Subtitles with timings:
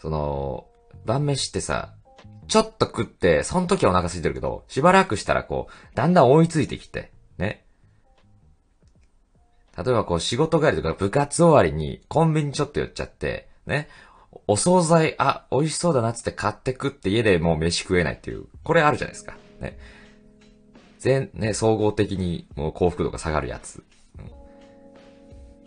[0.00, 0.66] その、
[1.04, 1.94] 晩飯ってさ、
[2.48, 7.64] ちょっと食って、その時はお腹空いてるけど、しばらくしたらこう、だんだん追いついてきて、ね。
[9.76, 13.88] 例えばこう仕事帰りとか部活終わりにコンビニちょっと寄っちゃって、ね。
[14.46, 19.36] お惣菜、あ、美味しそうだなっつって買って食って家でもう飯食えないっていう、これあるじゃないですか。
[19.60, 19.78] ね。
[20.98, 23.82] 全、ね、総合的にもう幸福度が下がるやつ。
[24.18, 24.40] うん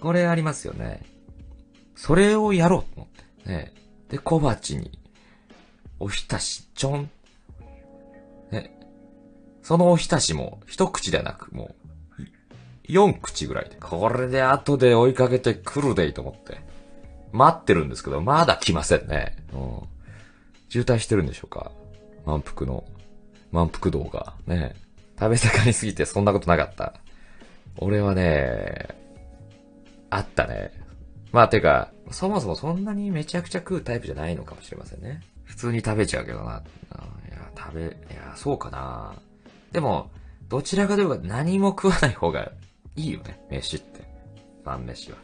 [0.04, 1.02] これありますよね。
[1.95, 3.50] それをやろうと思って。
[3.50, 3.73] ね。
[4.14, 4.91] で、小鉢に、
[6.00, 7.10] おひたし、ちょん。
[8.51, 8.78] ね。
[9.64, 11.74] そのおひたしも、一口ではなく、も
[12.19, 12.24] う、
[12.83, 13.78] 四口ぐらいで。
[13.82, 16.61] これで後で追いかけてくるでいいと思って。
[17.32, 19.36] 待ってるんですけど、まだ来ませんね。
[19.52, 19.82] うん。
[20.69, 21.71] 渋滞してるんでしょうか
[22.24, 22.83] 満腹の、
[23.52, 24.36] 満腹道が。
[24.46, 24.75] ね。
[25.19, 26.93] 食べ盛りすぎてそんなことなかった。
[27.77, 28.89] 俺はね、
[30.11, 30.71] あったね。
[31.32, 35.22] まあ、てか、そもそもそんなにめちゃくちゃ食うタイプじゃないのかもしれませんね。
[35.44, 36.64] 普通に食べちゃうけどな。
[37.28, 39.14] いや、食べ、いや、そうかな。
[39.72, 40.09] でも、
[40.47, 42.52] どちらかというと何も食わない方が
[42.95, 44.02] いいよね、飯って。
[44.64, 45.17] 晩飯は。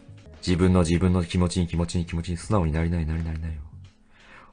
[0.46, 3.62] 自分の自分の気持ちに気持ちに気持ちに素直になりないなりないなりないよ。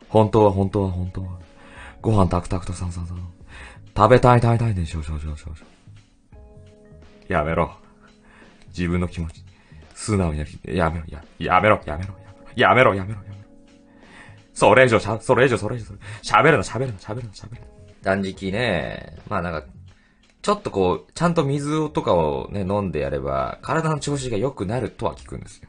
[0.08, 1.38] 本当は本当は本当は。
[2.02, 3.18] ご飯タクタクとさんさんさん。
[3.96, 5.64] 食べたい食べたいね、しょしょしょしょしょ。
[7.28, 7.72] やめろ。
[8.68, 9.42] 自分の気持ち。
[9.96, 12.14] 素直になり、やめろ、や、やめろ、やめろ、
[12.54, 13.36] やめろ、やめろ、やめろ。
[14.52, 15.86] それ以上しゃ、それ以上、それ以上、
[16.22, 17.66] 喋るな、喋るな、喋るな、喋るな。
[18.02, 19.66] 断食ね、まあなんか、
[20.42, 25.68] ちょっとこう、ちゃんと水とかをね、飲んでやれば、体の調子が良くなるとは聞くんですよ。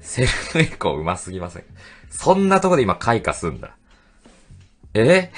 [0.00, 1.64] セルフエコーうますぎません。
[2.10, 3.76] そんなとこで今開花すんだ。
[4.94, 5.30] え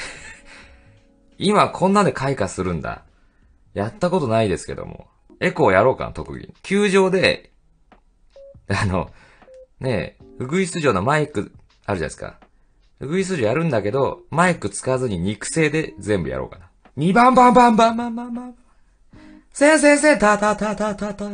[1.36, 3.02] 今こんなんで開花するんだ。
[3.74, 5.06] やったことないですけども。
[5.44, 6.54] エコーやろうかな、特技。
[6.62, 7.50] 球場で、
[8.68, 9.10] あの、
[9.78, 11.52] ねえ、ウグイス城のマイク、
[11.84, 12.38] あるじゃないですか。
[13.00, 16.70] ウグイス城やるんだけど、マイク使わずに肉声で全部やろうかな。
[16.96, 18.54] 2番バンバンバンバンバンバン。
[19.52, 21.30] 先生先生、たたたたたた。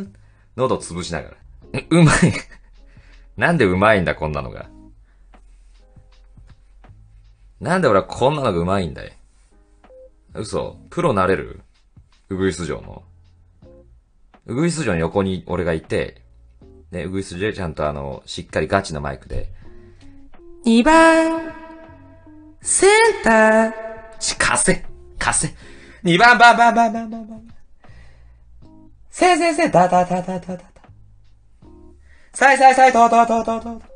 [0.57, 1.37] 喉潰しながら。
[1.75, 2.17] えうまい。
[3.39, 4.69] なんでうまいんだ、こんなのが。
[7.61, 9.17] なんで俺はこんなのがうまいんだい。
[10.34, 10.79] 嘘。
[10.91, 11.61] プロなれる？
[12.29, 13.05] ウグイス城の。
[14.50, 16.22] ウグイス城の横に俺がいて、
[16.91, 19.53] ね、ウグイス城でちゃんとあの、しっかりガチのマイクで、
[20.66, 21.53] 2番、
[22.60, 22.91] セン
[23.22, 23.72] ター、
[24.19, 24.84] し、貸せ
[25.21, 25.55] 貸せ
[26.03, 27.49] !2 番、バンバンバンバンバンバン。
[29.09, 30.60] せいせいせい、だだだだだだだ。
[32.33, 33.90] さいさいさい、とととととう。